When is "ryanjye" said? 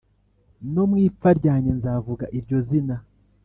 1.39-1.71